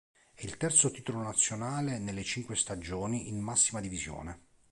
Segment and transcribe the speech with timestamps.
[0.33, 4.47] È il terzo titolo nazionale nelle cinque stagioni in massima divisione.